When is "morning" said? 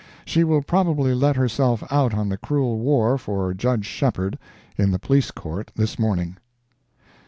5.99-6.37